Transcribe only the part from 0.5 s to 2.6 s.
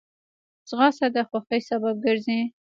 ځغاسته د خوښۍ سبب ګرځي